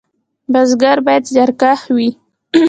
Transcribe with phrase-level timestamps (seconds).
[0.51, 2.09] بزګر باید زیارکښ وي